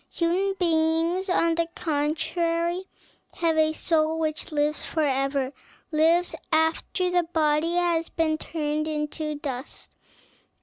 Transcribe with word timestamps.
Human 0.13 0.55
beings, 0.55 1.29
on 1.29 1.53
the 1.53 1.67
contrary, 1.75 2.85
have 3.35 3.55
a 3.55 3.71
soul 3.73 4.17
which 4.17 4.51
lives 4.51 4.83
forever, 4.83 5.53
lives 5.91 6.33
after 6.51 7.11
the 7.11 7.21
body 7.21 7.75
has 7.75 8.09
been 8.09 8.39
turned 8.39 9.11
to 9.11 9.35
dust. 9.35 9.91